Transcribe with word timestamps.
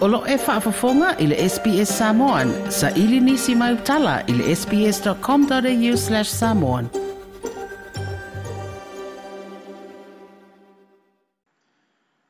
Olo 0.00 0.18
e 0.26 0.36
whaafafonga 0.42 1.10
i 1.20 1.26
le 1.28 1.36
SBS 1.36 1.90
Samoan. 1.98 2.50
Sa 2.72 2.88
ili 2.96 3.18
nisi 3.20 3.54
mai 3.54 3.74
utala 3.74 4.12
i 4.28 4.32
le 4.32 4.54
sbs.com.au 4.56 5.96
slash 6.02 6.30
samoan. 6.36 6.86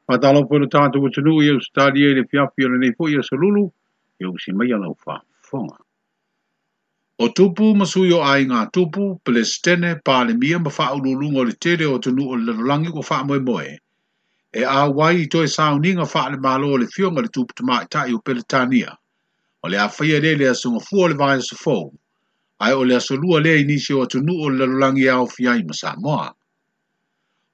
Pa 0.08 0.18
talo 0.18 0.42
pono 0.50 0.66
tātu 0.76 0.98
utunu 1.10 1.36
i 1.46 1.52
Australia 1.54 2.08
i 2.10 2.16
le 2.18 2.24
fiafi 2.32 2.66
o 2.68 2.72
le 2.74 2.80
neifo 2.82 3.06
i 3.06 3.14
Asalulu, 3.22 3.62
i 4.18 4.26
au 4.30 4.34
si 4.46 4.50
mai 4.62 4.72
alau 4.78 4.96
whaafonga. 5.06 5.76
O 7.22 7.28
tupu 7.40 7.68
masuyo 7.84 8.18
ai 8.32 8.50
ngā 8.50 8.64
tupu, 8.78 9.06
pele 9.22 9.46
stene 9.54 9.94
pāle 10.10 10.34
mia 10.42 10.58
ma 10.66 10.74
whaulu 10.80 11.14
lungo 11.22 11.46
le 11.46 11.54
tere 11.68 11.86
o 11.94 12.00
tunu 12.08 12.28
o 12.34 12.40
le 12.48 12.56
lalangi 12.62 12.90
ko 12.98 13.06
whaamoe 13.10 13.38
moe. 13.46 13.52
moe. 13.62 13.78
e 14.52 14.64
wai 14.94 15.22
i 15.22 15.26
toe 15.28 15.46
sauninga 15.46 16.02
le 16.30 16.36
malo 16.38 16.76
le 16.76 16.86
fionga 16.86 17.22
le 17.22 17.28
tupu 17.28 17.54
tamai 17.54 17.86
tai 17.88 18.12
o 18.12 18.18
peletania. 18.18 18.96
O 19.62 19.68
le 19.68 19.76
awhaia 19.78 20.20
le 20.20 20.34
le 20.34 20.48
asunga 20.50 20.80
fua 20.80 21.08
le 21.08 21.14
vaya 21.14 21.40
sa 21.40 21.54
fau, 21.56 21.92
ai 22.58 22.72
o 22.72 22.82
le 22.84 22.96
asolua 22.96 23.40
le 23.40 23.60
inisi 23.62 23.92
o 23.92 24.02
atunu 24.04 24.32
o 24.42 24.50
lalolangi 24.50 25.08
au 25.08 25.28
fiai 25.28 25.62
ma 25.62 25.72
Samoa. 25.72 26.32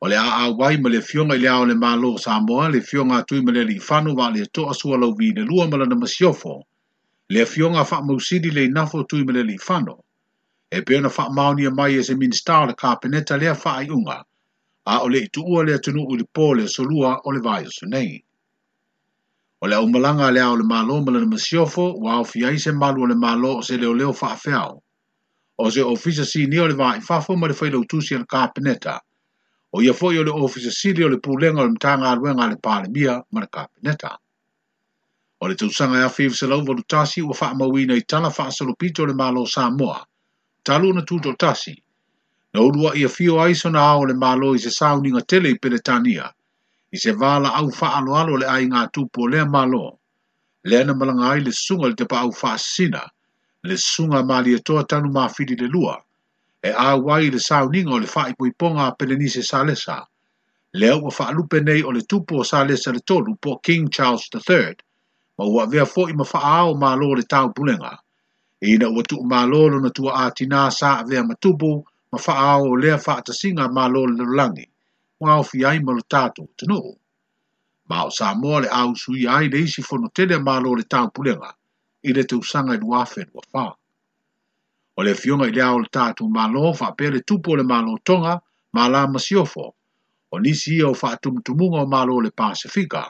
O 0.01 0.06
le 0.09 0.16
wai 0.56 0.77
ma 0.78 0.88
le 0.88 1.02
fionga 1.02 1.34
i 1.34 1.38
le 1.38 1.48
ao 1.48 1.66
le 1.66 1.74
malo 1.74 2.16
Samoa, 2.16 2.70
le 2.70 2.80
fionga 2.80 3.16
atui 3.20 3.42
ma 3.45 3.52
le 3.52 3.65
li 3.65 3.78
whanu 3.78 4.15
wa 4.15 4.30
le 4.30 4.46
toa 4.46 4.73
sua 4.73 4.96
lau 4.96 5.15
vi 5.18 5.32
le 5.34 5.42
lua 5.45 5.68
malana 5.68 5.96
masiofo, 5.96 6.62
le 7.28 7.45
fionga 7.45 7.84
wha 7.84 8.02
mausidi 8.06 8.51
le 8.51 8.65
inafo 8.65 9.02
tui 9.06 9.24
ma 9.24 9.32
le 9.32 9.42
li 9.42 9.56
whanu, 9.68 9.96
e 10.70 10.80
peona 10.80 11.09
wha 11.09 11.28
maonia 11.30 11.70
mai 11.70 11.96
e 11.98 12.02
se 12.02 12.15
minstar 12.15 12.66
le 12.68 12.74
kapeneta 12.74 13.37
fa 13.54 13.70
wha 13.73 13.76
ai 13.78 13.90
unga, 13.90 14.23
a 14.88 15.02
o 15.02 15.08
le 15.08 15.18
itu 15.18 15.42
ua 15.42 15.64
le 15.64 15.74
atunu 15.74 16.06
i 16.14 16.16
le 16.18 16.24
pō 16.34 16.66
solua 16.68 17.20
o 17.24 17.30
le 17.30 17.40
vai 17.40 17.65
o 17.66 17.70
sunei. 17.70 18.24
O 19.60 19.66
le 19.66 19.74
aumalanga 19.76 20.30
lea 20.30 20.56
le 20.56 20.62
malo 20.65 21.01
le 21.02 21.26
masiofo 21.26 21.95
wa 21.98 22.20
o 22.20 22.24
fiai 22.24 22.56
se 22.59 22.70
malu 22.73 23.02
o 23.02 23.07
le 23.07 23.14
malo 23.14 23.59
o 23.59 23.62
se 23.62 23.76
leo 23.76 23.95
leo 23.95 24.12
whaafeao. 24.12 24.82
O 25.59 25.70
se 25.70 25.82
ofisa 25.82 26.24
sini 26.24 26.59
o 26.59 26.68
le 26.68 26.74
vai 26.74 27.01
fafo 27.01 27.37
ma 27.37 27.46
le 27.48 27.54
whailo 27.54 27.80
utusi 27.80 28.14
ka 28.29 28.46
peneta. 28.54 29.01
O 29.74 29.82
ia 29.82 29.92
fo 29.92 30.07
o 30.07 30.23
le 30.23 30.30
ofisa 30.30 30.70
sini 30.70 31.02
o 31.04 31.09
le 31.09 31.16
pūlenga 31.18 31.60
o 31.60 31.66
le 31.66 31.73
mtanga 31.74 32.10
aruenga 32.10 32.46
le 32.51 32.57
pālemia 32.62 33.23
ma 33.32 33.40
le 33.40 33.48
peneta. 33.51 34.18
O 35.42 35.48
le 35.48 35.54
tausanga 35.57 35.98
ya 35.98 36.07
e 36.07 36.14
fiv 36.14 36.30
se 36.34 36.46
lau 36.46 36.62
volutasi 36.62 37.23
ua 37.23 37.34
whaamawina 37.34 37.95
i 37.95 38.01
tala 38.07 38.30
whaasalopito 38.30 39.02
pito 39.02 39.07
le 39.07 39.14
malo 39.14 39.46
Samoa. 39.46 40.07
Talu 40.62 40.92
na 40.92 41.01
tūtotasi. 41.02 41.34
tasi 41.38 41.82
na 42.57 42.62
urua 42.62 42.96
ia 42.96 43.09
fio 43.09 43.40
aiso 43.43 43.71
na 43.71 43.80
hao 43.80 44.07
le 44.07 44.15
malo 44.15 44.54
i 44.57 44.59
se 44.59 44.71
sauninga 44.73 45.21
tele 45.29 45.51
i 45.52 45.59
Peletania, 45.60 46.30
i 46.93 46.96
se 46.98 47.13
vala 47.13 47.52
au 47.54 47.68
faa 47.71 47.98
alo 48.01 48.37
le 48.40 48.46
ai 48.48 48.65
ngā 48.73 48.88
tupo 48.93 49.26
lea 49.29 49.45
malo, 49.45 49.98
lea 50.65 50.85
na 50.88 50.95
malanga 50.96 51.26
ai 51.37 51.40
le 51.45 51.52
sunga 51.52 51.88
le 51.88 51.95
te 51.95 52.04
pa 52.09 52.21
au 52.24 52.32
sina, 52.59 53.02
le 53.63 53.76
sunga 53.76 54.23
mali 54.24 54.54
e 54.54 54.59
toa 54.65 54.85
tanu 54.88 55.13
mawhiri 55.13 55.57
le 55.60 55.68
lua, 55.68 55.96
e 56.65 56.73
a 56.73 56.96
wai 56.96 57.29
le 57.30 57.38
sauninga 57.40 57.93
o 57.93 57.98
le 58.01 58.07
whaipoiponga 58.09 58.87
a 58.88 58.93
Pelenise 58.96 59.43
Salesa, 59.45 60.07
lea 60.73 60.96
ua 60.96 61.32
lupe 61.37 61.60
nei 61.60 61.82
o 61.85 61.91
le 61.93 62.01
tupo 62.09 62.38
o 62.41 62.45
Salesa 62.45 62.88
le 62.93 63.01
tolu 63.04 63.37
po 63.37 63.59
King 63.60 63.91
Charles 63.93 64.31
III, 64.34 64.72
ma 65.38 65.44
ua 65.44 65.66
vea 65.69 65.84
fo 65.84 66.09
i 66.09 66.15
faa 66.25 66.60
au 66.65 66.72
malo 66.75 67.12
le 67.15 67.22
tau 67.28 67.53
pulenga, 67.53 67.98
ina 68.65 68.88
ua 68.88 69.03
tuu 69.04 69.28
malo 69.28 69.69
lona 69.69 69.91
tua 69.93 70.25
atina 70.25 70.70
saa 70.70 71.04
vea 71.04 71.20
matupu, 71.22 71.84
ma 72.16 72.22
faa 72.22 72.56
o 72.56 72.76
lea 72.76 72.97
faa 72.98 73.20
ta 73.20 73.32
singa 73.32 73.69
ma 73.76 73.84
lo 73.88 74.00
le 74.06 74.25
langi, 74.38 74.66
wa 75.20 75.31
o 75.41 75.42
fi 75.42 75.59
ai 75.69 75.78
malo 75.86 76.00
tato, 76.14 76.42
tano. 76.58 76.81
Ma 77.88 77.98
o 78.08 78.10
sa 78.19 78.32
mo 78.34 78.58
le 78.60 78.69
au 78.81 78.91
sui 79.03 79.26
ai 79.26 79.48
le 79.53 79.58
isi 79.66 79.82
fono 79.88 80.08
tele 80.16 80.36
ma 80.47 80.54
lo 80.62 80.70
le 80.75 80.84
tau 80.92 81.10
pulenga, 81.14 81.50
i 82.08 82.10
le 82.16 82.22
te 82.28 82.34
usanga 82.41 82.72
i 82.74 82.78
duafe 82.82 83.20
dua 83.28 83.42
faa. 83.52 83.72
O 84.96 85.00
le 85.04 85.12
fionga 85.20 85.44
i 85.50 85.54
le 85.56 85.60
au 85.70 85.78
le 85.84 85.88
tato 85.96 86.22
ma 86.36 86.48
lo 86.54 86.72
faa 86.80 86.92
pere 86.98 87.20
tupo 87.28 87.52
le 87.56 87.64
ma 87.70 87.78
lo 87.84 87.98
tonga, 88.08 88.34
ma 88.74 88.88
la 88.88 89.00
masiofo, 89.06 89.66
o 90.32 90.36
nisi 90.41 90.76
ia 90.80 90.88
o 90.88 90.94
faa 91.02 91.20
tumtumunga 91.22 91.80
o 91.84 91.86
ma 91.86 92.00
lo 92.08 92.16
le 92.24 92.30
pasifika, 92.38 93.04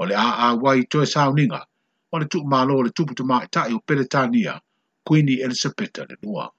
o 0.00 0.02
le 0.08 0.14
a 0.26 0.28
a 0.44 0.46
wai 0.62 0.82
toe 0.90 1.06
sauninga, 1.06 1.60
o 2.12 2.14
le 2.18 2.26
tuk 2.26 2.44
ma 2.52 2.60
lo 2.66 2.82
le 2.82 2.90
tupu 2.90 3.14
tumai 3.14 3.46
tai 3.54 3.70
o 3.74 3.78
peretania, 3.86 4.58
Queenie 5.06 5.38
Elizabeth 5.46 5.98
le 6.08 6.16
Noir. 6.24 6.50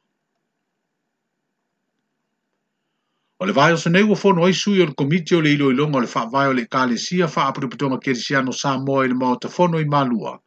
O 3.42 3.46
le 3.48 3.54
vai 3.54 3.72
o 3.74 3.76
sonei 3.76 4.04
ua 4.06 4.16
fono 4.16 4.42
oi 4.46 4.54
sui 4.54 4.82
o 4.84 4.86
le 4.86 4.94
komiti 4.94 5.34
o 5.34 5.40
le 5.42 5.50
ilo 5.54 5.72
ilonga 5.72 5.98
o 5.98 6.02
le 6.02 6.06
wha 6.14 6.26
vai 6.30 6.48
o 6.50 6.54
le 6.54 6.68
kale 6.68 6.96
sia 6.96 7.26
wha 7.26 7.48
apuriputonga 7.50 7.98
kerisiano 7.98 8.52
sa 8.54 8.78
moa 8.78 9.06
i 9.06 9.08
le 9.10 9.16
mao 9.16 9.36
te 9.42 9.50
fono 9.50 9.80
i 9.80 9.86
malua. 9.86 10.38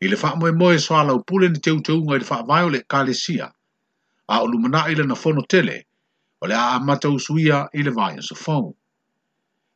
I 0.00 0.08
le 0.08 0.16
wha 0.16 0.30
moe 0.40 0.52
moe 0.52 0.78
soa 0.78 1.04
lau 1.04 1.20
pule 1.28 1.50
ni 1.52 1.60
teu 1.60 1.76
teunga 1.84 2.16
i 2.16 2.20
le 2.20 2.24
wha 2.24 2.40
vai 2.48 2.62
o 2.64 2.70
le 2.72 2.80
kale 2.88 3.12
sia. 3.12 3.52
A 4.32 4.40
o 4.40 4.46
lumana 4.48 4.86
i 4.88 4.94
le 4.96 5.04
na 5.04 5.14
fono 5.14 5.42
tele, 5.44 5.84
o 6.40 6.46
le 6.46 6.54
a 6.56 6.80
amata 6.80 7.10
usuia 7.12 7.68
i 7.76 7.82
le 7.84 7.90
vai 7.92 8.16
o 8.16 8.22
sa 8.22 8.34
fono. 8.34 8.72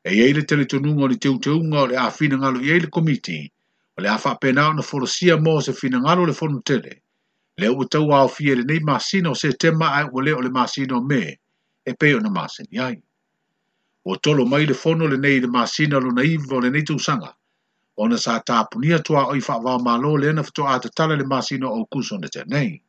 E 0.01 0.09
ei 0.09 0.33
le 0.33 0.41
tele 0.49 0.65
tonunga 0.65 1.03
o 1.05 1.09
le 1.13 1.19
teu 1.21 1.37
teunga 1.39 1.79
o 1.83 1.87
le 1.93 1.97
a 2.01 2.09
fina 2.11 2.41
ngalo 2.41 2.65
i 2.65 2.71
ei 2.73 2.81
le 2.81 2.87
komiti, 2.89 3.53
o 3.99 4.01
le 4.01 4.09
a 4.09 4.17
wha 4.17 4.33
pena 4.41 4.71
o 4.71 4.73
na 4.73 4.81
fono 4.83 5.05
sia 5.05 5.37
moa 5.37 5.61
se 5.61 5.75
fina 5.77 6.01
ngalo 6.01 6.25
le 6.25 6.33
fono 6.33 6.57
tele. 6.65 7.03
Le 7.61 7.69
ua 7.69 7.85
tau 7.85 8.09
au 8.17 8.29
fie 8.29 8.55
le 8.57 8.65
nei 8.65 8.81
masino 8.81 9.35
se 9.37 9.53
tema 9.53 9.93
ai 9.93 10.09
ua 10.09 10.23
le 10.25 10.33
o 10.33 10.41
le 10.41 10.49
masino 10.49 11.05
mea 11.05 11.37
e 11.91 11.95
peo 11.95 12.21
na 12.21 12.31
maseni 12.31 12.79
ai. 12.79 12.97
O 14.05 14.17
tolo 14.17 14.47
mai 14.47 14.65
le 14.67 14.73
fono 14.75 15.07
le 15.07 15.17
nei 15.19 15.41
le 15.45 15.49
masina 15.57 15.99
lo 16.01 16.11
na 16.11 16.23
iwa 16.25 16.59
le 16.63 16.71
nei 16.71 16.83
tūsanga. 16.89 17.31
O 18.01 18.07
na 18.09 18.17
sa 18.17 18.39
tāpunia 18.41 19.03
tua 19.05 19.27
o 19.29 19.35
i 19.37 19.43
whakwa 19.45 19.75
malo 19.83 20.15
le 20.17 20.33
na 20.33 20.43
fito 20.43 20.65
ata 20.67 20.89
tala 20.89 21.17
le 21.19 21.25
masina 21.27 21.67
o 21.69 21.85
kuso 21.93 22.17
na 22.21 22.29
te 22.33 22.43
nei. 22.49 22.81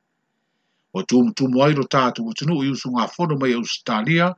O 0.96 1.02
tūm 1.04 1.34
tūmu 1.36 1.60
ai 1.66 1.74
lo 1.80 1.84
tātu 1.84 2.24
o 2.30 2.34
tunu 2.38 2.62
i 2.64 2.72
usu 2.72 2.92
ngā 2.94 3.10
fono 3.16 3.36
mai 3.42 3.54
Australia, 3.60 4.32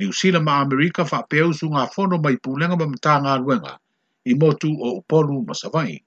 ni 0.00 0.06
usila 0.08 0.40
ma 0.42 0.60
Amerika 0.64 1.04
wha 1.04 1.20
peo 1.28 1.50
usu 1.52 1.68
ngā 1.68 1.84
fono 1.92 2.18
mai 2.18 2.36
pūlenga 2.40 2.78
ma 2.80 2.88
mta 2.88 3.18
ngā 3.24 3.36
ruenga 3.42 3.76
i 4.24 4.34
motu 4.34 4.72
o 4.80 4.96
upolu 5.02 5.42
masawai. 5.48 6.00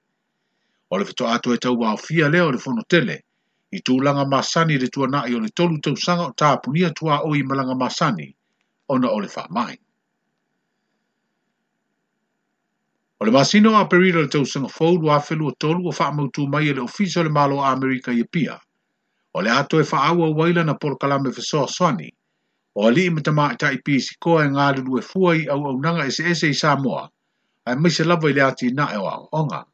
O 0.90 0.98
le 0.98 1.04
fito 1.04 1.26
ato 1.28 1.54
e 1.54 1.58
tau 1.62 1.78
wā 1.78 1.94
fia 1.98 2.28
leo 2.28 2.50
le 2.50 2.58
fono 2.58 2.82
tele– 2.88 3.22
i 3.76 3.80
tūlanga 3.86 4.22
masani 4.32 4.78
le 4.82 4.86
tua 4.92 5.06
nai 5.12 5.34
o 5.36 5.38
le 5.44 5.48
tolu 5.60 5.76
tau 5.84 5.96
sanga 6.02 6.28
o 6.30 6.32
tāpunia 6.42 6.88
tua 6.98 7.18
o 7.30 7.34
i 7.36 7.42
malanga 7.48 7.74
masani 7.80 8.28
o 8.88 8.96
na 8.98 9.10
o 9.12 9.18
le 9.20 9.28
whamai. 9.28 9.74
O 13.20 13.26
le 13.26 13.30
masino 13.32 13.74
a 13.76 13.84
perira 13.88 14.22
le 14.24 14.28
tau 14.32 14.46
sanga 14.48 14.68
fōlu 14.72 15.10
a 15.12 15.18
whelu 15.20 15.50
o 15.50 15.52
tolu 15.52 15.86
o 15.88 15.92
whaamautu 15.92 16.46
mai 16.48 16.68
e 16.68 16.72
le 16.74 16.80
ofiso 16.84 17.22
le 17.22 17.28
malo 17.30 17.60
Amerika 17.64 18.12
i 18.12 18.24
pia. 18.24 18.58
O 19.34 19.42
le 19.42 19.50
ato 19.52 19.78
e 19.80 19.84
o 19.84 20.32
waila 20.38 20.64
na 20.64 20.74
polo 20.74 20.96
kalame 20.96 21.28
whesoa 21.28 21.68
swani. 21.68 22.08
O 22.74 22.86
ali 22.86 23.04
i 23.06 23.10
mta 23.10 23.32
maa 23.32 23.52
i 23.52 23.78
pisi 23.84 24.16
koa 24.18 24.44
e 24.44 24.48
ngā 24.48 24.76
lulu 24.78 24.98
e 24.98 25.02
fua 25.02 25.36
i 25.36 25.46
au 25.46 25.66
au 25.66 25.76
nanga 25.78 26.06
ese 26.06 26.24
ese 26.30 26.48
i 26.48 26.54
Samoa. 26.54 27.10
a 27.68 27.76
mai 27.76 27.90
se 27.90 28.04
lava 28.04 28.30
i 28.30 28.32
le 28.32 28.40
ati 28.40 28.72
na 28.72 28.86
e 28.94 28.96
o 28.96 29.28
onga. 29.32 29.64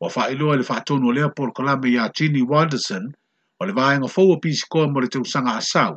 Wa 0.00 0.08
whaelua 0.10 0.56
le 0.56 0.64
whaatono 0.68 1.12
lea 1.14 1.30
polo 1.32 1.52
kalame 1.52 1.88
i 1.88 1.96
a 2.04 2.10
Jeannie 2.12 2.42
Wilderson– 2.42 3.08
o 3.62 3.66
le 3.66 3.72
vaenga 3.78 4.08
fau 4.10 4.32
a 4.34 4.38
pisi 4.42 4.66
koe 4.72 4.88
mo 4.90 4.98
le 5.00 5.06
te 5.08 5.18
usanga 5.22 5.52
a 5.56 5.62
sau, 5.72 5.94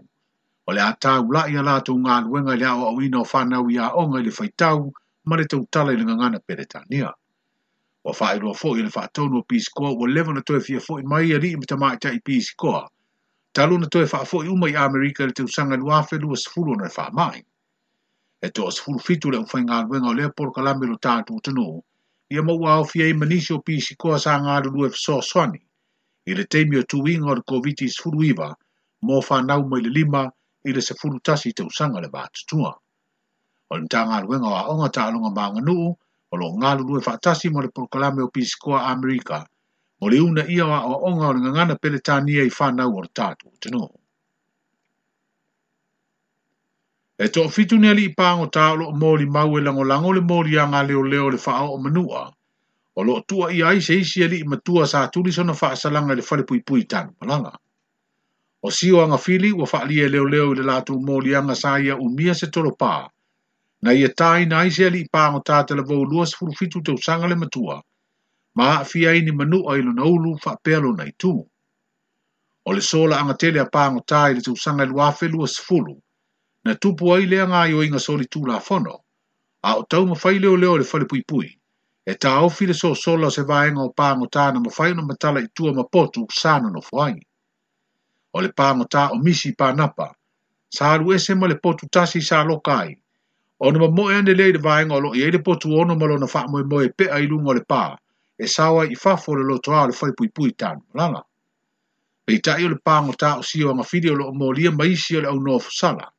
o 0.67 0.73
le 0.73 0.81
ata 0.85 1.13
ula 1.27 1.47
i 1.49 1.55
ala 1.57 1.73
ngā 1.81 2.17
nuenga 2.25 2.53
i 2.53 2.59
le 2.61 2.65
awa 2.69 2.91
au 2.93 3.01
ina 3.01 3.21
o 3.21 3.25
whanau 3.25 3.65
i 3.73 3.77
a 3.81 3.87
onga 4.01 4.21
i 4.21 4.25
le 4.27 4.33
whaitau, 4.37 4.91
ma 5.25 5.35
le 5.37 5.45
te 5.49 5.55
utala 5.57 5.93
i 5.93 5.97
le 5.97 6.03
ngangana 6.05 6.37
peretania. 6.45 7.09
O 8.05 8.11
whaerua 8.13 8.53
fo 8.53 8.75
i 8.77 8.83
le 8.85 8.89
whaatono 8.93 9.39
o 9.39 9.45
pisi 9.49 9.71
koe, 9.73 9.95
o 9.97 10.05
lewa 10.05 10.33
na 10.37 10.41
toe 10.45 10.59
fia 10.61 10.79
fo 10.79 10.99
mai 11.09 11.33
a 11.33 11.41
rii 11.41 11.57
mita 11.57 11.75
mai 11.75 11.97
tai 11.97 12.19
pisi 12.21 12.53
koe, 12.55 12.85
talo 13.51 13.79
na 13.81 13.89
toe 13.89 14.05
whaafo 14.05 14.43
i 14.43 14.47
umai 14.47 14.75
Amerika 14.77 15.25
le 15.25 15.33
te 15.33 15.41
usanga 15.43 15.77
nuafe 15.77 16.21
lua 16.21 16.37
sifuru 16.37 16.75
na 16.77 16.85
le 16.85 16.91
whaamai. 16.93 17.41
E 18.45 18.49
toa 18.49 18.71
sifuru 18.71 18.99
fitu 19.01 19.31
le 19.31 19.41
uwhai 19.41 19.65
ngā 19.65 19.87
nuenga 19.89 20.09
o 20.13 20.13
le 20.13 20.29
polo 20.37 20.51
kalambe 20.53 20.85
lo 20.85 20.99
tātu 21.01 21.33
utanoo, 21.41 21.81
ia 22.29 22.43
maua 22.45 22.75
au 22.77 22.85
fia 22.85 23.09
i 23.09 23.13
manisi 23.17 23.53
o 23.53 23.57
pisi 23.57 23.97
koe 23.97 24.19
sa 24.21 24.37
ngā 24.37 24.61
lua 24.69 24.85
e 24.85 24.93
fso 24.93 25.17
soani, 25.25 25.63
ili 26.25 26.37
le 26.41 26.45
teimi 26.49 26.77
o 26.77 26.83
tuinga 26.83 27.29
o 27.31 27.35
le 27.37 27.41
COVID-19 27.45 28.25
iwa, 28.31 28.49
mō 29.05 29.15
whanau 29.29 29.63
mai 29.69 29.81
le 29.85 29.89
lima 29.89 30.21
i 30.65 30.73
se 30.81 30.95
furu 30.97 31.19
tasi 31.21 31.53
te 31.53 31.63
usanga 31.63 32.01
le 32.01 32.09
vātutua. 32.09 32.71
O 33.69 33.75
le 33.77 33.83
mta 33.85 34.01
ngā 34.09 34.23
luenga 34.25 34.49
o 34.49 34.57
aonga 34.57 34.89
tā 34.89 35.05
alonga 35.05 35.29
mā 35.37 35.61
nuu, 35.61 35.93
o 36.33 36.37
lo 36.37 36.47
ngā 36.57 36.71
lulu 36.79 36.97
e 36.99 37.05
whātasi 37.05 37.51
mo 37.53 37.61
le 37.61 37.69
proklame 37.69 38.25
o 38.25 38.33
Piscoa 38.33 38.81
Amerika, 38.89 39.43
mo 40.01 40.09
le 40.09 40.19
una 40.25 40.41
ia 40.49 40.65
wa 40.65 40.79
o 40.89 40.97
aonga 40.97 41.29
o 41.29 41.33
le 41.37 41.41
ngangana 41.45 41.75
pele 41.77 42.01
tānia 42.01 42.41
i 42.45 42.49
whanau 42.49 42.97
o 42.97 43.05
le 43.05 43.11
tātu 43.13 43.45
o 43.47 43.53
tenu. 43.61 43.83
E 47.21 47.29
tō 47.31 47.45
fitu 47.53 47.77
nea 47.79 47.93
li 47.95 48.09
i 48.09 48.15
pāngo 48.17 48.49
tā 48.51 48.71
o 48.73 48.79
lo 48.81 48.89
mōli 48.91 49.29
mau 49.31 49.53
e 49.57 49.61
lango 49.61 49.85
lango 49.87 50.11
le 50.17 50.25
mōli 50.25 50.57
a 50.59 50.65
ngā 50.73 50.81
leo 50.89 51.05
leo 51.05 51.29
le 51.29 51.37
whao 51.37 51.69
o 51.77 51.77
manua, 51.79 52.25
o 52.97 53.03
lo 53.03 53.21
tua 53.27 53.49
i 53.51 53.61
ai 53.61 53.81
se 53.81 53.95
isi 53.99 54.23
ali 54.23 54.37
e 54.37 54.39
i 54.39 54.47
matua 54.47 54.87
sa 54.87 55.03
atuli 55.03 55.31
sona 55.31 55.53
faa 55.53 55.75
salanga 55.75 56.15
le 56.15 56.21
fale 56.21 56.43
pui 56.43 56.61
pui 56.63 56.83
tanu 56.85 57.11
malanga. 57.19 57.51
O 58.65 58.71
siwa 58.71 59.03
nga 59.07 59.17
fili 59.17 59.51
wa 59.51 59.65
faa 59.67 59.83
lia 59.89 60.07
leo 60.09 60.25
leo 60.33 60.53
i 60.53 60.55
le 60.55 60.63
latu 60.63 60.93
mōli 61.07 61.35
anga 61.37 61.55
sa 61.55 61.75
ia 61.79 61.97
umia 61.99 62.33
se 62.35 62.47
tolo 62.47 62.71
pā. 62.79 63.07
Na 63.81 63.93
ia 63.93 64.09
tai 64.15 64.45
na 64.45 64.59
ai 64.63 64.71
se 64.71 64.85
ali 64.85 65.01
i 65.03 65.09
pāngo 65.15 65.43
tā 65.43 65.59
te 65.67 65.75
lavou 65.75 66.05
lua 66.07 66.25
se 66.25 66.37
furufitu 66.39 66.81
te 66.83 66.91
usanga 66.91 67.27
le 67.27 67.35
matua. 67.35 67.81
Ma 68.55 68.63
haa 68.71 68.83
fia 68.87 69.11
ini 69.13 69.31
manu 69.31 69.59
o 69.67 69.75
ilu 69.77 69.91
na 69.93 70.05
ulu 70.07 70.37
faa 70.41 70.55
pelo 70.63 70.93
na 70.95 71.05
itu. 71.05 71.33
O 72.65 72.71
le 72.73 72.81
sola 72.81 73.19
anga 73.19 73.33
tele 73.35 73.59
a 73.59 73.67
pāngo 73.75 74.05
tā 74.07 74.29
i 74.31 74.39
le 74.39 74.41
te 74.41 74.51
usanga 74.55 74.87
i 74.87 74.87
luafe 74.87 75.27
lua 75.27 75.47
se 75.47 75.61
fulu. 75.65 75.99
Na 76.63 76.73
tupu 76.75 77.11
ai 77.13 77.27
lea 77.27 77.45
ngā 77.45 77.67
yo 77.71 77.83
inga 77.83 77.99
soli 77.99 78.25
tū 78.25 78.47
la 78.47 78.57
fono. 78.59 78.97
A 79.61 79.75
o 79.75 79.83
tau 79.83 80.07
mawhai 80.07 80.39
leo 80.39 80.55
leo 80.55 80.77
le 80.77 80.83
fale 80.83 81.05
pui 81.05 81.21
pui. 81.21 81.43
pui 81.51 81.61
e 82.07 82.13
ta 82.13 82.29
au 82.37 82.49
fila 82.49 82.73
so 82.73 82.93
sola 82.93 83.29
se 83.35 83.41
vai 83.49 83.67
ngā 83.75 83.85
pāngo 83.99 84.25
tā 84.35 84.41
na 84.55 84.59
mawhai 84.63 84.89
no 84.97 85.03
matala 85.11 85.41
i 85.45 85.47
tua 85.59 85.71
mapotu 85.77 86.21
sāna 86.39 86.69
no 86.73 86.81
whai. 86.91 87.13
O 88.33 88.41
le 88.45 88.51
pāngo 88.61 88.85
tā 88.95 89.07
o 89.13 89.17
misi 89.25 89.51
pānapa, 89.61 90.07
sa 90.69 90.91
alu 90.97 91.13
ese 91.15 91.35
ma 91.39 91.47
le 91.47 91.57
potu 91.63 91.87
tasi 91.97 92.21
sa 92.27 92.43
lo 92.49 92.59
kai. 92.59 92.91
O 93.59 93.71
nama 93.71 93.87
moe 93.89 94.13
ane 94.17 94.33
lei 94.41 94.53
le 94.53 94.61
vai 94.67 94.83
ngā 94.85 94.99
lo 95.05 95.13
i 95.17 95.23
eile 95.29 95.41
potu 95.47 95.73
ono 95.81 95.95
malo 95.95 96.17
na 96.17 96.27
whaamoe 96.33 96.63
moe 96.71 96.89
pe 96.97 97.09
ai 97.09 97.25
lungo 97.31 97.53
le 97.57 97.65
pā, 97.71 97.81
e 98.37 98.47
sawa 98.47 98.85
i 98.85 98.95
fafo 99.05 99.33
le 99.39 99.43
loto 99.49 99.73
a 99.73 99.87
le 99.89 99.97
whai 100.01 100.11
pui 100.17 100.29
pui 100.29 100.53
tānu 100.53 100.85
malanga. 100.93 101.23
Pei 102.25 102.39
tai 102.39 102.65
o 102.65 102.69
le 102.69 102.77
pāngo 102.87 103.17
tā 103.17 103.37
o 103.39 103.41
siwa 103.41 103.73
ngā 103.79 103.85
fili 103.93 104.13
o 104.13 104.15
lo 104.21 104.29
o 104.29 104.33
mōlia 104.43 104.71
maisi 104.77 105.17
o 105.17 105.25
le 105.25 105.29
au 105.33 105.41
nōfu 105.49 105.73
sala, 105.81 106.11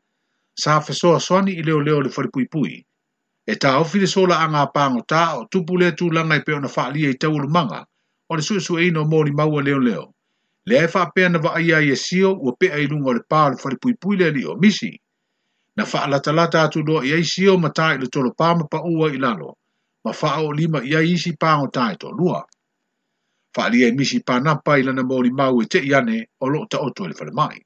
sa 0.54 0.80
fesoa 0.80 1.20
swani 1.20 1.54
i 1.54 1.62
leo 1.62 1.78
leo 1.78 2.00
le 2.00 2.10
whai 2.10 2.26
pui 2.32 2.48
pui, 2.50 2.74
e 3.48 3.54
ta 3.56 3.78
ofi 3.78 3.98
le 4.00 4.06
sola 4.06 4.36
anga 4.42 4.66
pango 4.74 5.02
ta 5.06 5.38
o 5.38 5.44
tupu 5.48 5.76
le 5.78 5.92
tu 5.92 6.10
langa 6.10 6.36
i 6.36 6.42
peo 6.42 6.58
na 6.60 6.66
faa 6.68 6.90
lia 6.90 7.10
i 7.10 7.14
tau 7.16 7.38
le 7.38 7.46
manga 7.48 7.80
o 8.30 8.34
le 8.36 8.42
suesu 8.42 8.76
e 8.78 8.86
ino 8.88 9.04
mori 9.06 9.30
maua 9.32 9.62
leo 9.62 9.78
leo. 9.78 10.04
Le 10.66 10.76
e 10.84 10.88
faa 10.88 11.10
pea 11.14 11.28
na 11.28 11.38
vaa 11.38 11.60
ia 11.62 11.78
i 11.78 11.90
e 11.92 11.96
sio 11.96 12.34
ua 12.42 12.52
pea 12.58 12.76
i 12.78 12.86
lungo 12.90 13.12
le 13.14 13.20
paa 13.30 13.50
le 13.50 13.56
fari 13.56 13.76
pui 13.78 13.94
pui 13.94 14.16
le 14.18 14.30
li 14.34 14.42
o 14.44 14.56
misi. 14.58 14.90
Na 15.76 15.84
faa 15.86 16.06
lata 16.10 16.32
lata 16.32 16.62
atu 16.62 16.82
doa 16.82 17.04
i 17.06 17.12
e 17.12 17.24
sio 17.24 17.54
ma 17.58 17.70
ta 17.70 17.94
i 17.94 17.98
le 17.98 18.06
tolo 18.06 18.32
pama 18.34 18.66
pa 18.70 18.82
ua 18.82 19.14
i 19.14 19.18
lalo 19.18 19.54
ma 20.04 20.12
faa 20.12 20.42
o 20.42 20.50
lima 20.52 20.82
i 20.82 20.94
e 20.98 21.02
isi 21.14 21.36
pango 21.38 21.66
ta 21.70 21.92
e 21.92 21.96
to 22.02 22.10
lua. 22.10 22.42
Faa 23.54 23.68
lia 23.70 23.86
i 23.88 23.92
misi 23.94 24.20
pa 24.26 24.40
napa 24.40 24.74
i 24.78 24.82
lana 24.82 25.02
mori 25.06 25.30
maua 25.30 25.62
e 25.62 25.66
te 25.66 25.78
iane 25.78 26.18
o 26.42 26.48
loo 26.48 26.66
ta 26.66 26.78
oto 26.82 27.06
le 27.08 27.14
fale 27.14 27.30
mai. 27.32 27.58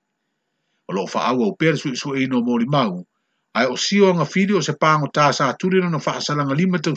O 0.89 0.93
loo 0.93 1.07
faa 1.07 1.33
au 1.33 1.43
au 1.43 1.57
pea 1.57 1.73
le 1.73 1.77
suesu 1.81 2.13
e 2.17 2.25
ino 2.29 2.41
mori 2.45 2.67
maua 2.67 3.01
ai 3.59 3.67
o 3.67 3.75
sio 3.77 4.15
nga 4.15 4.25
fili 4.35 4.53
o 4.59 4.63
se 4.63 4.75
pango 4.79 5.09
ta 5.11 5.33
sa 5.35 5.53
turina 5.61 5.91
na 5.91 5.99
wha 5.99 6.13
asalanga 6.17 6.55
lima 6.55 6.79
tau 6.79 6.95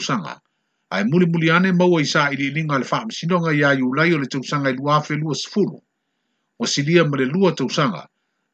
Ai 0.90 1.02
muli 1.04 1.26
muli 1.32 1.50
ane 1.50 1.72
mau 1.72 1.96
ai 1.98 2.04
sa 2.04 2.30
ili 2.32 2.44
ilinga 2.46 2.78
le 2.82 2.86
wha 2.90 2.98
msinonga 3.08 3.50
ia 3.58 3.70
i 3.78 3.82
ulai 3.82 4.14
o 4.14 4.18
le 4.18 4.26
tau 4.32 4.42
sanga 4.44 4.70
i 4.70 4.74
luafe 4.78 5.14
lua 5.16 5.34
sifuru. 5.34 5.78
O 6.62 6.66
silia 6.66 7.04
ma 7.04 7.16
le 7.16 7.24
lua 7.24 7.50
tau 7.58 7.68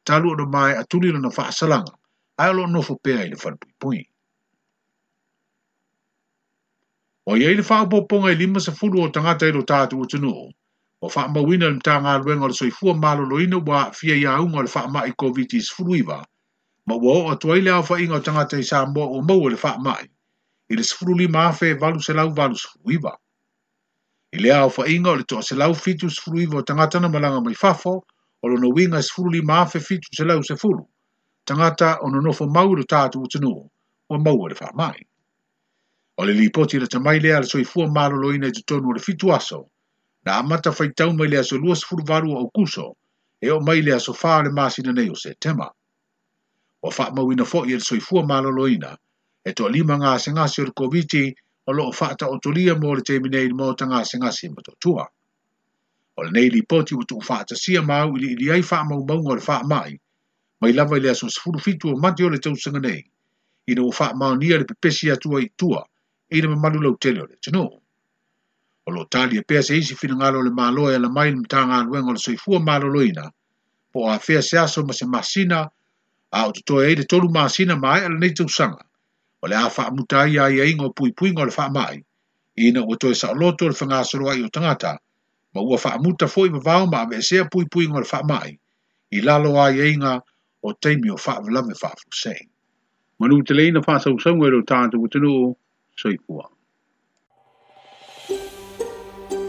talu 0.05 0.27
o 0.31 0.35
na 0.35 0.45
mai 0.45 0.73
a 0.73 0.83
turina 0.89 1.19
na 1.19 1.29
wha 1.35 1.43
asalanga. 1.47 1.93
Ai 2.37 2.53
lo 2.53 2.65
nofo 2.67 2.95
pea 3.03 3.25
i 3.25 3.29
le 3.29 3.37
wha 3.37 3.53
O 7.27 7.37
iei 7.37 7.55
le 7.55 7.63
wha 7.69 7.83
upoponga 7.83 8.31
i 8.31 8.35
lima 8.35 8.59
sifuru 8.59 9.01
o 9.01 9.09
tangata 9.11 9.45
i 9.47 9.51
lo 9.51 9.61
tātu 9.61 10.01
o 10.01 10.05
tunuo. 10.05 10.49
O 11.01 11.07
wha 11.07 11.27
mawina 11.27 11.67
le 11.69 11.75
mta 11.77 12.01
ngā 12.01 12.13
luenga 12.25 12.47
le 12.47 12.53
soifua 12.53 12.97
malo 12.97 13.25
loina 13.29 13.57
wa 13.57 13.91
fia 13.93 14.15
ia 14.15 14.41
unga 14.41 14.63
le 14.65 14.71
wha 14.75 14.87
mai 14.89 15.13
COVID-19 15.13 16.23
ma 16.85 16.95
ua 16.95 17.13
o 17.23 17.29
atu 17.31 17.51
ai 17.53 17.61
le 17.61 17.69
awha 17.71 17.99
inga 17.99 18.15
o 18.15 18.19
tangata 18.21 18.57
i 18.57 18.63
Samoa 18.63 19.05
o 19.17 19.21
mau 19.21 19.47
le 19.49 19.55
wha 19.63 19.77
mai, 19.77 20.05
i 20.69 20.75
le 20.75 20.83
sifuru 20.83 21.13
lima 21.17 21.47
afe 21.49 21.69
e 21.69 21.73
valu 21.77 22.01
se 22.01 22.13
lau 22.13 22.29
valu 22.33 22.55
sifuru 22.57 22.93
iwa. 22.93 23.13
I 24.33 24.37
le 24.39 24.49
awha 24.49 24.87
inga 24.89 25.09
o 25.11 25.15
le 25.15 25.23
toa 25.23 25.43
se 25.43 25.55
lau 25.55 25.73
fitu 25.75 26.09
sifuru 26.09 26.39
iwa 26.41 26.59
o 26.59 26.61
tangata 26.61 26.99
na 26.99 27.09
malanga 27.09 27.41
mai 27.41 27.53
fafo, 27.53 28.03
o 28.43 28.47
lono 28.47 28.67
winga 28.73 28.97
e 28.99 29.03
sifuru 29.03 29.29
lima 29.29 29.61
afe 29.61 29.79
fitu 29.79 30.09
se 30.17 30.23
lau 30.25 30.41
se 30.43 30.55
furu, 30.55 30.89
tangata 31.45 31.99
o 32.01 32.09
nonofo 32.09 32.45
mau 32.49 32.75
le 32.75 32.83
tātu 32.83 33.21
o 33.21 33.27
tenu 33.29 33.53
o 34.09 34.17
mau 34.17 34.47
le 34.47 34.55
wha 34.61 34.71
mai. 34.73 35.05
O 36.17 36.25
le 36.25 36.33
lipoti 36.33 36.79
le 36.79 36.87
tamai 36.87 37.19
lea 37.19 37.39
le 37.39 37.45
soi 37.47 37.63
fua 37.63 37.87
malo 37.87 38.15
lo 38.17 38.33
ina 38.33 38.47
i 38.47 38.51
tutonu 38.51 38.89
o 38.89 38.93
le 38.93 38.99
fitu 39.01 39.31
aso, 39.33 39.67
na 40.25 40.37
amata 40.37 40.71
whaitau 40.71 41.13
mai 41.13 41.27
lea 41.27 41.43
so 41.43 41.57
lua 41.57 41.75
sifuru 41.75 42.03
varu 42.05 42.31
o 42.33 42.49
kuso, 42.49 42.97
e 43.41 43.49
o 43.51 43.59
mai 43.61 43.81
lea 43.81 43.99
so 43.99 44.13
le 44.43 44.49
masina 44.49 44.91
nei 44.93 45.09
o 45.09 45.15
se 45.15 45.35
tema. 45.39 45.69
o 46.81 46.89
fa 46.91 47.11
mawina 47.15 47.45
fo 47.45 47.65
i 47.65 47.79
soifua 47.79 48.23
maloloina 48.25 48.97
e 49.45 49.51
to 49.57 49.69
lima 49.69 49.95
ngā 50.01 50.11
se 50.23 50.31
ngasi 50.33 50.61
o 50.61 50.65
le 50.65 50.73
koviti 50.81 51.23
o 51.69 51.73
loo 51.73 51.91
fata 51.93 52.25
ta 52.25 52.37
tolia 52.41 52.73
mo 52.75 52.93
le 52.97 53.01
teminei 53.05 53.49
le 53.49 53.73
ta 53.77 53.85
ngā 53.85 54.01
se 54.09 54.17
ngasi 54.17 54.49
ma 54.49 54.61
to 54.65 54.73
tua. 54.81 55.05
O 56.17 56.23
le 56.33 56.43
li 56.53 56.61
poti 56.65 56.95
o 56.97 57.01
tuu 57.05 57.21
ta 57.25 57.55
sia 57.55 57.81
mau 57.81 58.13
ili 58.17 58.33
ili 58.33 58.51
ai 58.51 58.61
fa 58.61 58.83
mau 58.83 59.05
maunga 59.05 59.31
o 59.31 59.35
le 59.35 59.41
fa 59.41 59.61
mai, 59.63 59.93
mai 60.61 60.73
lava 60.73 60.97
ili 60.97 61.09
aso 61.09 61.29
sifuru 61.29 61.59
fitu 61.59 61.89
o 61.93 61.99
mati 62.01 62.23
o 62.23 62.29
le 62.29 62.37
sanga 62.41 62.79
nei, 62.79 63.03
ina 63.69 63.81
o 63.83 63.91
fa 63.91 64.13
mau 64.17 64.33
nia 64.35 64.57
le 64.57 64.65
pepesi 64.65 65.11
atua 65.11 65.41
i 65.41 65.49
tua, 65.57 65.85
ina 66.33 66.49
ma 66.49 66.55
malu 66.55 66.81
lau 66.81 66.95
tele 66.97 67.21
o 67.21 67.25
le 67.25 67.37
tino. 67.41 67.69
O 68.87 68.91
lo 68.91 69.05
tali 69.05 69.37
e 69.37 69.41
pēse 69.45 69.77
isi 69.77 69.93
fina 69.95 70.15
ngalo 70.15 70.41
le 70.41 70.49
māloa 70.49 70.93
e 70.93 70.97
la 70.97 71.09
mail 71.09 71.35
mtanga 71.37 71.75
anuenga 71.77 72.09
o 72.09 72.13
le 72.13 72.19
soifua 72.19 72.59
māloloina, 72.59 73.29
po 73.93 74.09
a 74.09 74.17
fea 74.19 74.41
se 74.41 74.57
aso 74.57 74.81
ma 74.83 74.93
se 74.93 75.05
masina 75.05 75.69
a 76.31 76.47
o 76.47 76.51
te 76.51 76.61
toa 76.65 76.87
e 76.89 76.95
le 76.95 77.03
tolu 77.03 77.29
maasina 77.29 77.75
mai 77.75 78.03
ala 78.05 78.17
nei 78.19 78.31
tausanga. 78.33 78.83
O 79.43 79.47
le 79.47 79.55
awha 79.55 79.87
amutai 79.87 80.37
a 80.39 80.49
ia 80.49 80.65
ingo 80.65 80.91
pui 80.93 81.11
pui 81.11 81.31
ngol 81.31 81.49
wha 81.57 81.69
mai. 81.69 82.03
Ina 82.57 82.83
ua 82.85 82.97
toa 82.97 83.15
sa 83.15 83.31
o 83.31 83.35
loto 83.35 83.67
le 83.67 83.73
whangasoroa 83.75 84.35
i 84.35 84.41
o 84.43 84.47
tangata. 84.49 84.97
Ma 85.53 85.61
ua 85.61 85.77
wha 85.81 85.89
amuta 85.95 86.27
fo 86.27 86.45
i 86.45 86.49
mawao 86.49 86.87
ma 86.87 87.01
ame 87.01 87.17
esea 87.17 87.45
pui 87.51 87.65
pui 87.67 87.87
ngol 87.87 88.03
wha 88.11 88.23
mai. 88.23 88.57
I 89.11 89.21
lalo 89.21 89.59
a 89.59 89.71
ia 89.73 89.85
e 89.85 89.91
inga 89.93 90.19
o 90.63 90.73
teimi 90.73 91.09
o 91.11 91.15
wha 91.19 91.41
me 91.67 91.73
wha 91.83 91.91
fusei. 91.99 92.47
Manu 93.19 93.43
te 93.43 93.53
leina 93.53 93.81
wha 93.87 93.99
sa 93.99 94.09
usangwe 94.09 94.49
lo 94.49 94.61
tātu 94.63 95.03
utinu 95.03 95.31
o 95.49 95.57
soipua. 95.99 96.47